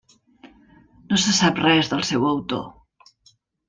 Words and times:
No 1.13 1.21
se 1.25 1.35
sap 1.41 1.63
res 1.69 1.95
del 1.95 2.05
seu 2.11 2.29
autor. 2.35 2.69